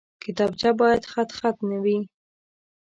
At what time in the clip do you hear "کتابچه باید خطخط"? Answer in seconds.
0.23-1.55